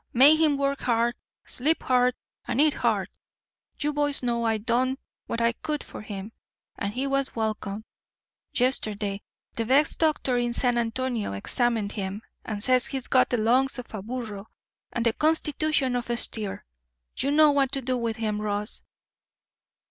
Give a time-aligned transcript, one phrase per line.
[0.13, 1.13] Make him work hard,
[1.45, 2.15] sleep hard,
[2.47, 3.07] and eat hard.
[3.77, 6.31] You boys know I done what I could for him,
[6.75, 7.85] and he was welcome.
[8.51, 9.21] Yesterday
[9.53, 13.93] the best doctor in San Antone examined him, and says he's got the lungs of
[13.93, 14.47] a burro
[14.91, 16.65] and the constitution of a steer.
[17.17, 18.81] You know what to do with him, Ross."